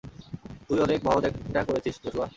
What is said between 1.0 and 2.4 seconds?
মহৎ একটা করেছিস, জশুয়া!